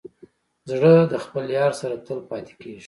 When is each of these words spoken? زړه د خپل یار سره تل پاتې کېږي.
زړه 0.69 0.93
د 1.11 1.13
خپل 1.23 1.45
یار 1.59 1.71
سره 1.81 1.95
تل 2.05 2.19
پاتې 2.29 2.53
کېږي. 2.61 2.79